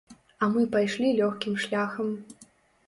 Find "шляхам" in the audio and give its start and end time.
1.67-2.13